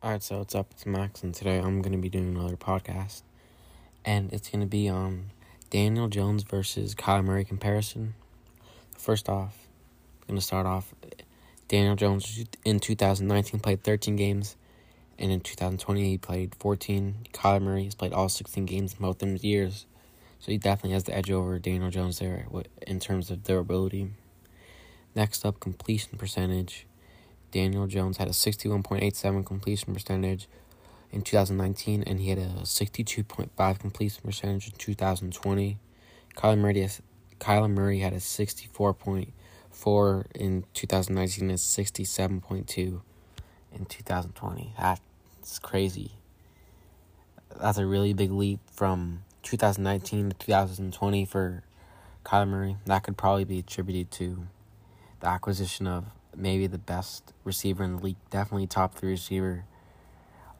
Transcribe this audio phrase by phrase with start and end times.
[0.00, 0.68] Alright, so what's up?
[0.70, 3.22] It's Max, and today I'm going to be doing another podcast.
[4.04, 5.32] And it's going to be on
[5.70, 8.14] Daniel Jones versus Kyler Murray comparison.
[8.96, 9.66] First off,
[10.22, 10.94] I'm going to start off.
[11.66, 14.54] Daniel Jones in 2019 played 13 games,
[15.18, 17.16] and in 2020 he played 14.
[17.32, 19.86] Kyler Murray has played all 16 games in both those years,
[20.38, 22.46] so he definitely has the edge over Daniel Jones there
[22.86, 24.10] in terms of durability.
[25.16, 26.86] Next up, completion percentage.
[27.50, 30.48] Daniel Jones had a 61.87 completion percentage
[31.10, 35.78] in 2019, and he had a 62.5 completion percentage in 2020.
[36.36, 36.88] Kyler Murray,
[37.40, 43.00] Kyler Murray had a 64.4 in 2019 and 67.2
[43.72, 44.74] in 2020.
[44.78, 46.12] That's crazy.
[47.60, 51.62] That's a really big leap from 2019 to 2020 for
[52.24, 52.76] Kyler Murray.
[52.84, 54.46] That could probably be attributed to
[55.20, 56.04] the acquisition of
[56.36, 59.64] maybe the best receiver in the league, definitely top three receiver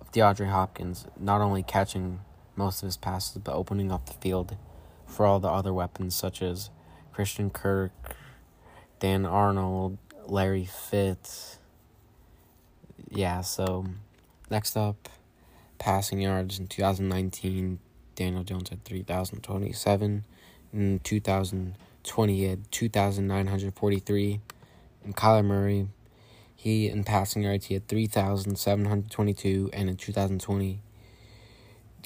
[0.00, 2.20] of DeAndre Hopkins, not only catching
[2.56, 4.56] most of his passes, but opening up the field
[5.06, 6.70] for all the other weapons such as
[7.12, 7.92] Christian Kirk,
[9.00, 11.58] Dan Arnold, Larry Fitz.
[13.10, 13.86] Yeah, so
[14.50, 15.08] next up,
[15.78, 17.78] passing yards in 2019,
[18.14, 20.24] Daniel Jones had 3,027.
[20.72, 24.40] In 2020, he had 2,943
[25.08, 25.88] and Kyler Murray,
[26.54, 30.12] he in passing yards he had three thousand seven hundred twenty two, and in two
[30.12, 30.82] thousand twenty,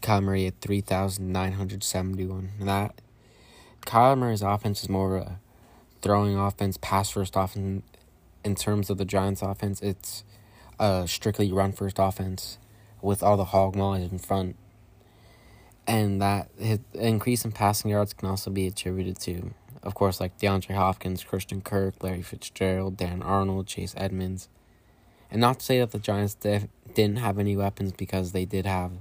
[0.00, 2.50] Kyler Murray had three thousand nine hundred seventy one.
[2.60, 3.00] And that
[3.84, 5.40] Kyler Murray's offense is more of a
[6.00, 7.82] throwing offense, pass first offense.
[8.44, 10.22] In terms of the Giants' offense, it's
[10.78, 12.58] a strictly run first offense
[13.00, 14.54] with all the hog knowledge in front.
[15.88, 20.38] And that his increase in passing yards can also be attributed to of course, like
[20.38, 24.48] DeAndre Hopkins, Christian Kirk, Larry Fitzgerald, Dan Arnold, Chase Edmonds.
[25.30, 28.92] And not to say that the Giants didn't have any weapons because they did have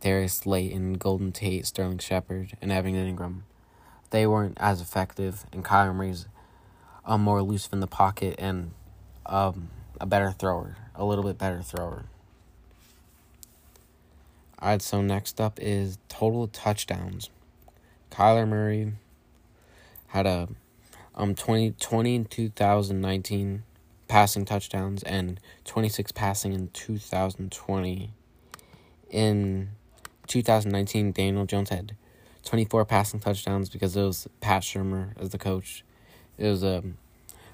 [0.00, 3.40] Darius Slayton, Golden Tate, Sterling Shepard, and Evan Engram.
[4.10, 6.26] They weren't as effective, and Kyler Murray's
[7.04, 8.70] um, more elusive in the pocket and
[9.26, 9.70] um,
[10.00, 12.04] a better thrower, a little bit better thrower.
[14.60, 17.30] Alright, so next up is total touchdowns.
[18.10, 18.92] Kyler Murray
[20.08, 20.48] had a
[21.14, 23.64] um 20, 20 in 2019
[24.06, 28.12] passing touchdowns and 26 passing in 2020.
[29.10, 29.68] In
[30.26, 31.96] 2019, Daniel Jones had
[32.44, 35.84] 24 passing touchdowns because it was Pat Shurmur as the coach.
[36.36, 36.82] It was a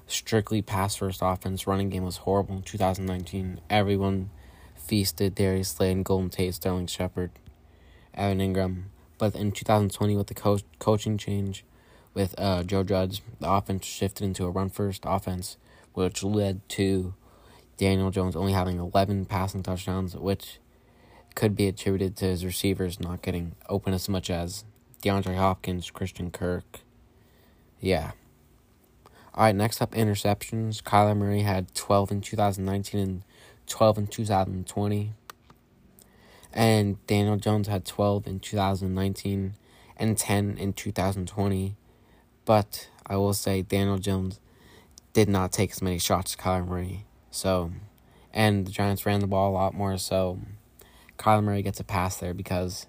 [0.07, 1.67] strictly pass first offense.
[1.67, 3.59] Running game was horrible in 2019.
[3.69, 4.29] Everyone
[4.75, 7.31] feasted Darius Slade, Golden Tate, Sterling Shepard,
[8.13, 8.83] Evan Engram.
[9.17, 11.63] But in 2020, with the coach coaching change,
[12.15, 15.57] with uh, Joe Judge, the offense shifted into a run first offense,
[15.93, 17.13] which led to
[17.77, 20.59] Daniel Jones only having 11 passing touchdowns, which
[21.35, 24.63] could be attributed to his receivers not getting open as much as
[25.03, 26.79] DeAndre Hopkins, Christian Kirk.
[27.81, 28.11] Yeah.
[29.33, 30.81] All right, next up interceptions.
[30.81, 33.23] Kyler Murray had 12 in 2019 and
[33.67, 35.13] 12 in 2020.
[36.53, 39.55] And Daniel Jones had 12 in 2019
[39.97, 41.75] and 10 in 2020.
[42.45, 44.39] But I will say Daniel Jones
[45.13, 47.05] did not take as many shots as Kyler Murray.
[47.31, 47.71] So,
[48.33, 49.97] and the Giants ran the ball a lot more.
[49.97, 50.39] So,
[51.17, 52.87] Kyler Murray gets a pass there because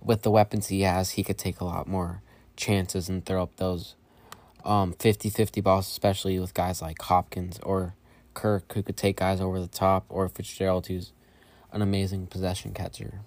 [0.00, 2.22] with the weapons he has, he could take a lot more
[2.56, 3.94] chances and throw up those
[4.64, 7.94] um 50-50 balls, especially with guys like Hopkins or
[8.34, 11.12] Kirk, who could take guys over the top, or Fitzgerald, who's
[11.72, 13.20] an amazing possession catcher.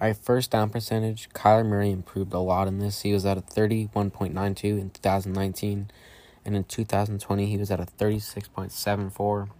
[0.00, 3.02] Our first down percentage, Kyler Murray improved a lot in this.
[3.02, 5.90] He was at a 31.92 in 2019,
[6.42, 9.50] and in 2020, he was at a 36.74.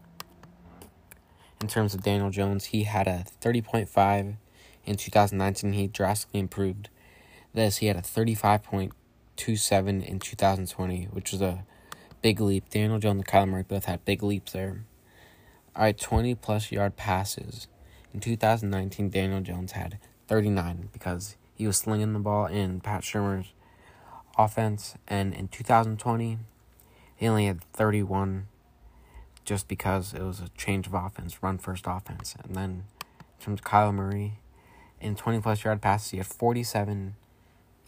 [1.61, 4.37] In terms of Daniel Jones, he had a 30.5
[4.87, 5.75] in 2019.
[5.75, 6.89] He drastically improved
[7.53, 7.77] this.
[7.77, 11.65] He had a 35.27 in 2020, which was a
[12.23, 12.71] big leap.
[12.71, 14.87] Daniel Jones and Kyler Murray both had big leaps there.
[15.77, 17.69] All right, 20 plus yard passes.
[18.15, 19.99] In 2019, Daniel Jones had
[20.31, 23.53] 39 because he was slinging the ball in Pat Shurmur's
[24.39, 24.95] offense.
[25.09, 26.39] And in 2020,
[27.17, 28.47] he only had 31
[29.45, 32.37] just because it was a change of offense, run first offense.
[32.45, 34.35] And then in terms of Kyler Murray,
[35.01, 37.17] in 20 plus yard passes, he had 47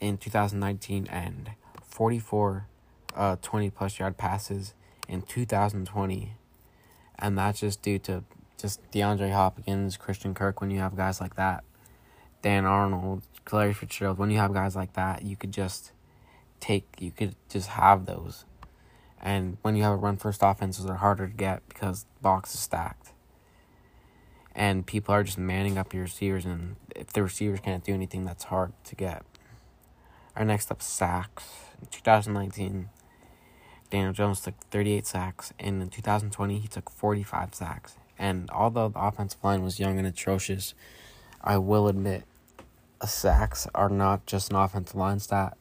[0.00, 1.50] in 2019 and
[1.84, 2.66] 44
[3.14, 4.74] uh, 20 plus yard passes
[5.06, 6.32] in 2020.
[7.20, 8.24] And that's just due to
[8.58, 11.62] just DeAndre Hopkins, Christian Kirk, when you have guys like that.
[12.42, 15.92] Dan Arnold, Larry Fitzgerald, when you have guys like that, you could just
[16.60, 18.44] take, you could just have those.
[19.20, 22.54] And when you have a run first offenses, they're harder to get because the box
[22.54, 23.12] is stacked.
[24.54, 28.24] and people are just manning up your receivers, and if the receivers can't do anything,
[28.24, 29.24] that's hard to get.
[30.36, 31.44] Our next up, sacks.
[31.80, 32.88] In 2019,
[33.90, 37.96] Daniel Jones took 38 sacks, and in 2020, he took 45 sacks.
[38.18, 40.74] And although the offensive line was young and atrocious,
[41.42, 42.24] I will admit,
[43.06, 45.56] sacks are not just an offensive line stat.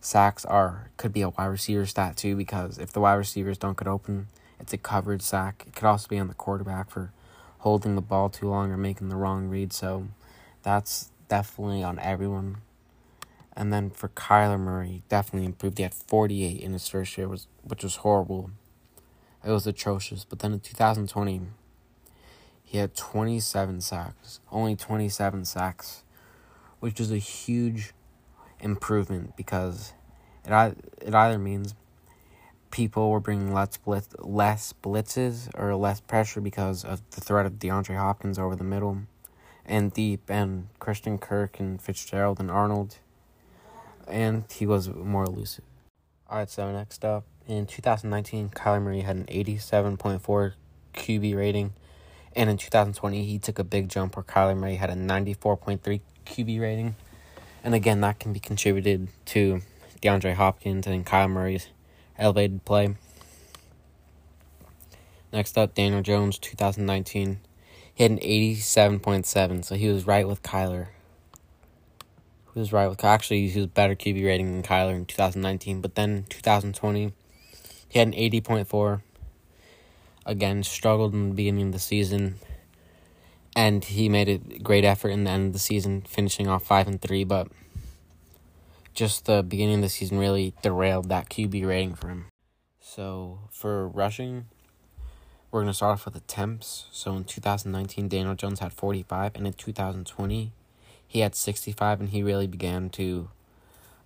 [0.00, 3.76] Sacks are could be a wide receiver stat too because if the wide receivers don't
[3.76, 4.28] get open,
[4.60, 5.64] it's a coverage sack.
[5.66, 7.12] It could also be on the quarterback for
[7.58, 9.72] holding the ball too long or making the wrong read.
[9.72, 10.06] So
[10.62, 12.58] that's definitely on everyone.
[13.56, 15.78] And then for Kyler Murray, definitely improved.
[15.78, 18.50] He had 48 in his first year, was which was horrible.
[19.44, 20.24] It was atrocious.
[20.24, 21.40] But then in 2020,
[22.62, 24.40] he had 27 sacks.
[24.52, 26.02] Only 27 sacks,
[26.86, 27.92] which is a huge
[28.60, 29.92] improvement because
[30.44, 31.74] it it either means
[32.70, 37.54] people were bringing less blitz, less blitzes or less pressure because of the threat of
[37.54, 38.98] DeAndre Hopkins over the middle
[39.64, 42.98] and deep and Christian Kirk and Fitzgerald and Arnold.
[44.06, 45.64] And he was more elusive.
[46.30, 50.52] Alright, so next up, in 2019, Kyler Murray had an 87.4
[50.94, 51.72] QB rating.
[52.36, 56.60] And in 2020, he took a big jump where Kyler Murray had a 94.3 QB
[56.60, 56.96] rating.
[57.64, 59.62] And again, that can be contributed to
[60.02, 61.68] DeAndre Hopkins and Kyle Murray's
[62.18, 62.96] elevated play.
[65.32, 67.40] Next up, Daniel Jones, 2019.
[67.92, 70.88] He had an 87.7, so he was right with Kyler.
[72.52, 75.94] He was right with actually he was better QB rating than Kyler in 2019, but
[75.94, 77.12] then 2020,
[77.88, 79.02] he had an 80.4.
[80.24, 82.36] Again, struggled in the beginning of the season,
[83.56, 86.86] and he made a great effort in the end of the season, finishing off five
[86.86, 87.24] and three.
[87.24, 87.48] But
[88.92, 92.26] just the beginning of the season really derailed that QB rating for him.
[92.78, 94.44] So for rushing,
[95.50, 96.84] we're to start off with attempts.
[96.92, 100.52] So in 2019, Daniel Jones had 45, and in 2020,
[101.08, 103.30] he had 65, and he really began to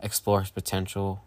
[0.01, 1.25] explore his potential.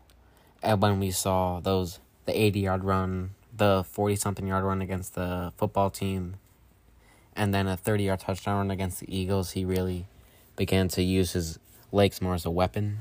[0.61, 5.15] And when we saw those, the 80 yard run, the 40 something yard run against
[5.15, 6.35] the football team,
[7.35, 10.05] and then a 30 yard touchdown run against the Eagles, he really
[10.55, 11.59] began to use his
[11.91, 12.99] legs more as a weapon.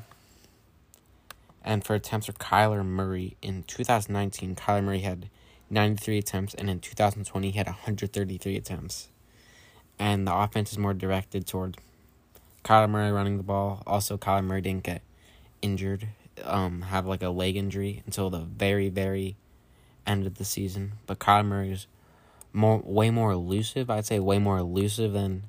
[1.64, 5.28] And for attempts for Kyler Murray in 2019, Kyler Murray had
[5.70, 9.08] 93 attempts, and in 2020, he had 133 attempts.
[9.98, 11.78] And the offense is more directed toward
[12.64, 13.82] Kyler Murray running the ball.
[13.86, 15.02] Also, Kyler Murray didn't get
[15.62, 16.08] injured,
[16.44, 19.36] um, have like a leg injury until the very, very
[20.06, 20.92] end of the season.
[21.06, 21.86] But Kyler Murray is
[22.52, 23.90] more, way more elusive.
[23.90, 25.44] I'd say way more elusive than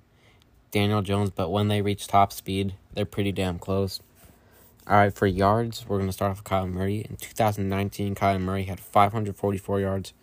[0.71, 1.29] Daniel Jones.
[1.29, 3.99] But when they reach top speed, they're pretty damn close.
[4.85, 7.05] All right, for yards, we're going to start off with Kyle Murray.
[7.09, 10.13] In 2019, Kyle Murray had 544 yards,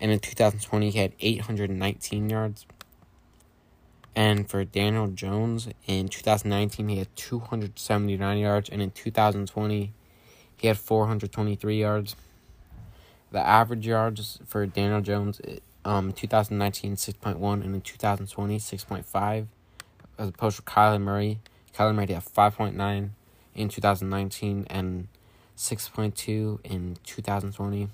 [0.00, 2.66] and in 2020, he had 819 yards.
[4.14, 9.94] And for Daniel Jones, in 2019, he had 279 yards, and in 2020,
[10.58, 12.14] he had 423 yards.
[13.30, 15.40] The average yards for Daniel Jones,
[15.84, 19.46] um, 2019 6.1, and in 2020 6.5,
[20.18, 21.38] as opposed to Kyler Murray.
[21.74, 23.10] Kyler Murray had 5.9
[23.54, 25.08] in 2019 and
[25.56, 27.88] 6.2 in 2020.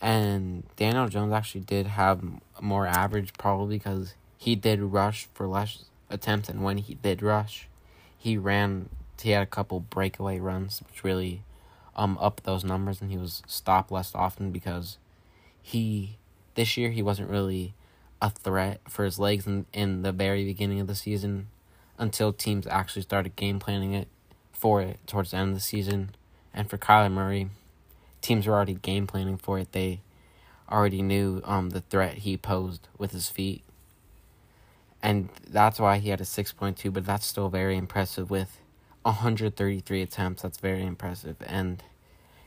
[0.00, 2.22] And Daniel Jones actually did have
[2.60, 7.68] more average probably because he did rush for less attempts and when he did rush,
[8.16, 8.88] he ran
[9.20, 11.42] he had a couple breakaway runs which really
[11.96, 14.98] um up those numbers and he was stopped less often because
[15.62, 16.18] he
[16.54, 17.74] this year he wasn't really
[18.20, 21.48] a threat for his legs in, in the very beginning of the season
[21.98, 24.08] until teams actually started game planning it
[24.52, 26.14] for it towards the end of the season.
[26.52, 27.50] And for Kyler Murray,
[28.20, 29.72] teams were already game planning for it.
[29.72, 30.00] They
[30.70, 33.62] already knew um the threat he posed with his feet.
[35.02, 38.58] And that's why he had a 6.2, but that's still very impressive with
[39.02, 40.42] 133 attempts.
[40.42, 41.36] That's very impressive.
[41.44, 41.82] And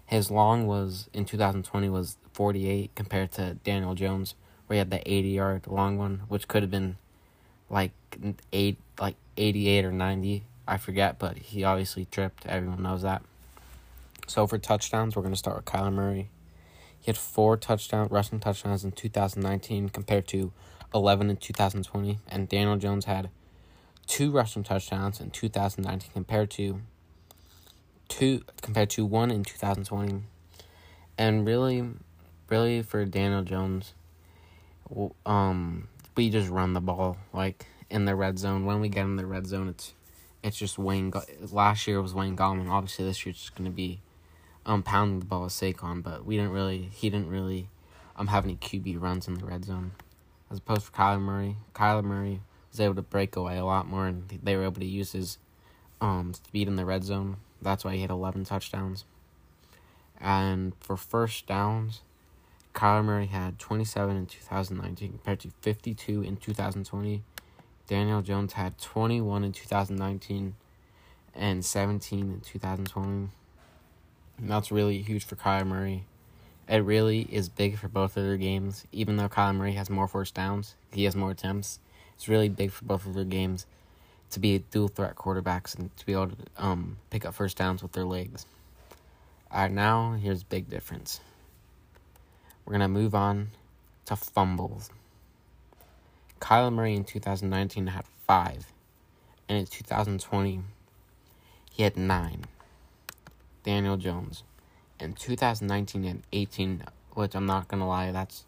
[0.08, 4.34] his long was in 2020 was 48 compared to Daniel Jones
[4.66, 6.98] where he had the 80 yard long one, which could have been
[7.70, 7.92] like
[8.52, 12.46] eight like 88 or 90 I forget, but he obviously tripped.
[12.46, 13.22] Everyone knows that.
[14.28, 16.30] So for touchdowns, we're going to start with Kyler Murray.
[17.00, 20.52] He had four touchdown rushing touchdowns in 2019 compared to
[20.94, 23.30] 11 in 2020, and Daniel Jones had
[24.08, 26.82] two rushing touchdowns in 2019 compared to
[28.08, 30.24] two compared to one in 2020.
[31.18, 31.84] And really,
[32.50, 33.94] really for Daniel Jones,
[35.26, 38.66] um, we just run the ball like in the red zone.
[38.66, 39.94] When we get in the red zone, it's
[40.44, 41.12] it's just Wayne.
[41.52, 42.70] Last year was Wayne Gallman.
[42.70, 44.02] Obviously, this year it's just going to be
[44.66, 46.04] um pounding the ball with Saquon.
[46.04, 46.90] But we didn't really.
[46.94, 47.70] He didn't really
[48.16, 49.92] um have any QB runs in the red zone.
[50.52, 51.58] as opposed to Kyler Murray.
[51.74, 54.86] Kyler Murray was able to break away a lot more, and they were able to
[54.86, 55.38] use his
[56.02, 57.38] um, speed in the red zone.
[57.62, 59.06] That's why he had 11 touchdowns.
[60.20, 62.02] And for first downs,
[62.74, 67.24] Kyler Murray had 27 in 2019 compared to 52 in 2020.
[67.88, 70.56] Daniel Jones had 21 in 2019
[71.34, 73.30] and 17 in 2020.
[74.38, 76.06] And that's really huge for Kyler Murray.
[76.68, 78.86] It really is big for both of their games.
[78.92, 81.80] Even though Kyler Murray has more first downs, he has more attempts.
[82.16, 83.66] It's really big for both of their games
[84.32, 87.82] to be dual threat quarterbacks and to be able to um, pick up first downs
[87.82, 88.46] with their legs.
[89.52, 91.22] All right, now here's big difference.
[92.66, 93.50] We're gonna move on
[94.06, 94.90] to fumbles.
[96.42, 98.72] Kyler Murray in 2019 had five,
[99.48, 100.62] and in 2020
[101.72, 102.46] he had nine.
[103.64, 104.44] Daniel Jones
[105.00, 108.46] in 2019 and 18, which I'm not gonna lie, that's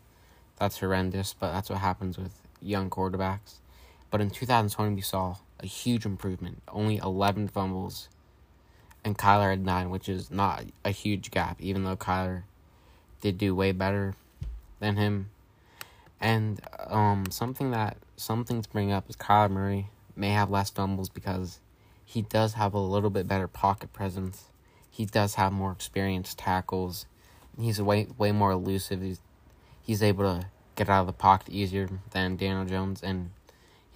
[0.57, 3.55] that's horrendous, but that's what happens with young quarterbacks.
[4.11, 6.61] But in 2020, we saw a huge improvement.
[6.67, 8.09] Only 11 fumbles,
[9.03, 12.43] and Kyler had nine, which is not a huge gap, even though Kyler
[13.21, 14.15] did do way better
[14.79, 15.29] than him.
[16.19, 21.09] And um, something that something to bring up is Kyler Murray may have less fumbles
[21.09, 21.59] because
[22.03, 24.45] he does have a little bit better pocket presence.
[24.89, 27.05] He does have more experienced tackles.
[27.57, 29.01] He's way way more elusive.
[29.01, 29.21] He's
[29.81, 33.31] he's able to get out of the pocket easier than Daniel Jones, and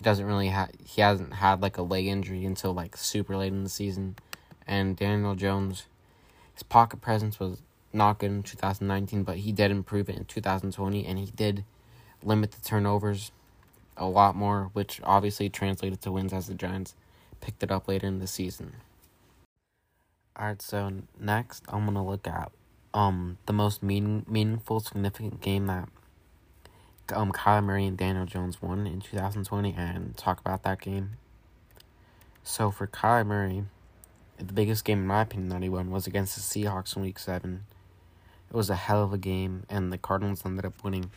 [0.04, 3.64] doesn't really have he hasn't had like a leg injury until like super late in
[3.64, 4.16] the season.
[4.68, 5.88] And Daniel Jones,
[6.54, 11.06] his pocket presence was not good in 2019, but he did improve it in 2020,
[11.06, 11.64] and he did
[12.24, 13.32] limit the turnovers
[13.98, 16.96] a lot more, which obviously translated to wins as the Giants
[17.42, 18.74] picked it up later in the season.
[20.40, 22.52] Alright, so next I'm gonna look at
[22.94, 25.90] um the most meaning meaningful, significant game that
[27.14, 31.12] um Kyler Murray and Daniel Jones won in 2020 and talk about that game.
[32.44, 33.64] So for Kyler Murray,
[34.38, 37.20] the biggest game in my opinion that he won was against the Seahawks in week
[37.20, 37.66] seven.
[38.50, 41.12] It was a hell of a game and the Cardinals ended up winning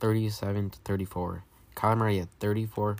[0.00, 1.44] thirty seven to thirty four.
[1.74, 2.96] Kyler Murray had thirty four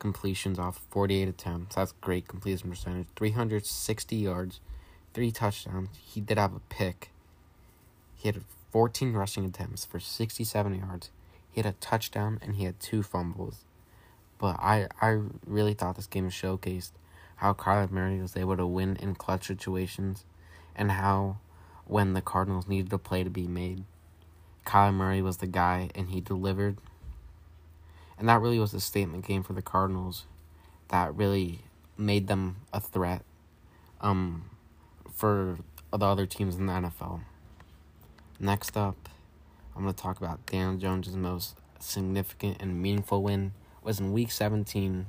[0.00, 1.76] completions off 48 attempts.
[1.76, 3.06] That's great completion percentage.
[3.14, 4.58] 360 yards,
[5.14, 5.90] three touchdowns.
[6.02, 7.10] He did have a pick.
[8.16, 8.42] He had
[8.72, 11.10] 14 rushing attempts for 67 yards.
[11.50, 13.64] He had a touchdown and he had two fumbles.
[14.38, 16.92] But I, I really thought this game showcased
[17.36, 20.24] how Kyler Murray was able to win in clutch situations
[20.74, 21.38] and how
[21.86, 23.84] when the Cardinals needed a play to be made,
[24.66, 26.78] Kyler Murray was the guy and he delivered.
[28.18, 30.24] And that really was a statement game for the Cardinals
[30.88, 31.60] that really
[31.96, 33.22] made them a threat
[34.00, 34.44] um,
[35.12, 35.58] for
[35.92, 37.20] the other teams in the NFL.
[38.38, 39.08] Next up,
[39.74, 44.12] I'm going to talk about Daniel Jones' most significant and meaningful win it was in
[44.12, 45.06] Week 17,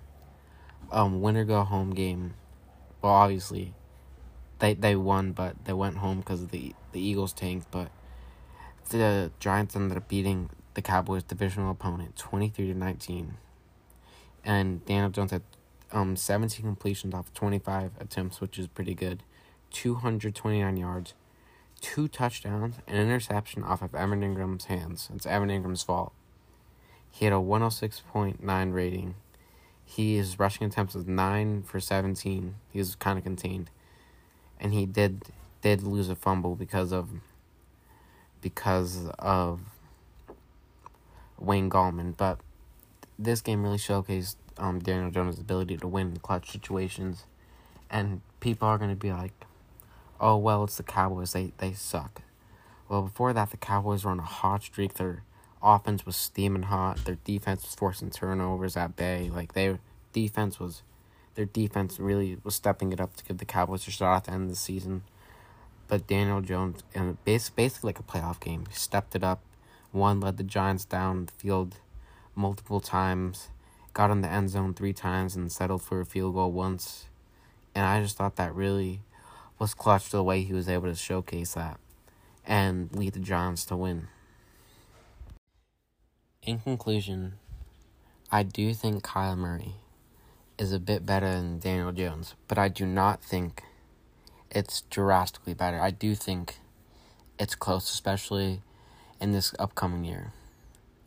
[0.91, 2.36] um, winner go home game.
[3.01, 3.74] Well, obviously,
[4.60, 7.70] they they won, but they went home because the the Eagles tanked.
[7.70, 7.89] But
[8.89, 13.36] the Giants ended up beating the Cowboys' divisional opponent, twenty three to nineteen.
[14.46, 15.44] And Daniel Jones had
[15.91, 19.24] um seventeen completions off twenty five attempts, which is pretty good.
[19.70, 21.13] Two hundred twenty nine yards,
[21.81, 25.09] two touchdowns, an interception off of Evan Engram's hands.
[25.13, 26.13] It's Evan Engram's fault.
[27.09, 29.15] He had a 106.9 rating.
[29.91, 32.55] He his rushing attempts was nine for seventeen.
[32.69, 33.69] He was kind of contained,
[34.57, 35.23] and he did
[35.61, 37.09] did lose a fumble because of
[38.39, 39.59] because of
[41.38, 42.15] Wayne Gallman.
[42.15, 42.39] But
[43.19, 47.25] this game really showcased um, Daniel Jones' ability to win clutch situations,
[47.89, 49.33] and people are going to be like,
[50.21, 51.33] "Oh well, it's the Cowboys.
[51.33, 52.21] They they suck."
[52.87, 54.95] Well, before that, the Cowboys were on a hot streak.
[54.95, 55.23] Their
[55.63, 57.05] offense was steaming hot.
[57.05, 59.29] Their defense was forcing turnovers at bay.
[59.33, 59.79] Like their
[60.13, 60.83] defense was,
[61.35, 64.31] their defense really was stepping it up to give the Cowboys a shot at the
[64.31, 65.03] end of the season.
[65.87, 69.41] But Daniel Jones, and basically like a playoff game, stepped it up.
[69.91, 71.77] One led the Giants down the field
[72.35, 73.49] multiple times,
[73.93, 77.07] got in the end zone three times, and settled for a field goal once.
[77.75, 79.01] And I just thought that really
[79.62, 81.80] was clutch the way he was able to showcase that
[82.48, 84.08] and lead the Giants to win.
[86.41, 87.34] In conclusion,
[88.32, 89.75] I do think Kyle Murray
[90.58, 93.62] is a bit better than Daniel Jones, but I do not think
[94.50, 95.80] it's drastically better.
[95.80, 96.58] I do think
[97.38, 98.63] it's close, especially
[99.20, 100.34] in this upcoming year.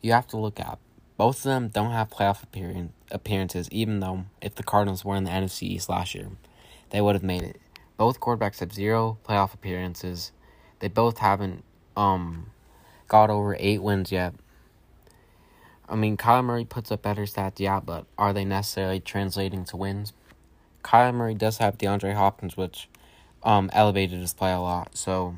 [0.01, 0.79] You have to look at
[1.17, 5.25] both of them don't have playoff appearance, appearances, even though if the Cardinals were in
[5.25, 6.29] the NFC East last year,
[6.91, 7.59] they would have made it.
[7.97, 10.31] Both quarterbacks have zero playoff appearances.
[10.79, 11.63] They both haven't
[11.95, 12.47] um
[13.07, 14.33] got over eight wins yet.
[15.87, 19.77] I mean, Kyler Murray puts up better stats, yeah, but are they necessarily translating to
[19.77, 20.13] wins?
[20.83, 22.89] Kyler Murray does have DeAndre Hopkins, which
[23.43, 24.97] um, elevated his play a lot.
[24.97, 25.35] So,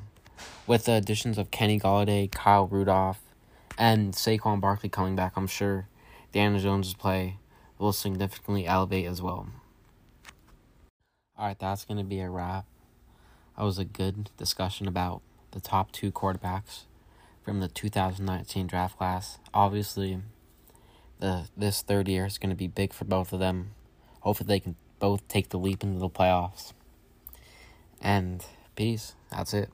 [0.66, 3.22] with the additions of Kenny Golladay, Kyle Rudolph,
[3.78, 5.88] and Saquon Barkley coming back, I'm sure
[6.32, 7.38] Daniel Jones' play
[7.78, 9.48] will significantly elevate as well.
[11.38, 12.66] Alright, that's going to be a wrap.
[13.56, 16.86] That was a good discussion about the top two quarterbacks
[17.44, 19.38] from the 2019 draft class.
[19.54, 20.20] Obviously,
[21.20, 23.72] the this third year is going to be big for both of them.
[24.22, 26.74] Hopefully, they can both take the leap into the playoffs.
[28.02, 28.44] And
[28.76, 29.14] peace.
[29.30, 29.70] That's it.